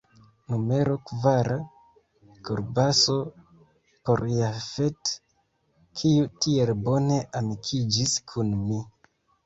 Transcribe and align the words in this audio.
Numero 0.51 0.93
kvara: 1.09 1.57
Kolbaso; 2.49 3.19
por 4.05 4.25
Jafet, 4.39 5.15
kiu 6.01 6.29
tiel 6.43 6.77
bone 6.89 7.23
amikiĝis 7.43 8.21
kun 8.33 8.55
mi. 8.69 8.87